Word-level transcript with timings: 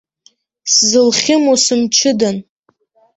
Сзылхьымо, 0.73 1.53
сымчыдан. 1.65 2.37